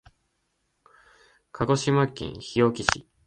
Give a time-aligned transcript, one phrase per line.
[1.51, 3.07] 鹿児島県日置市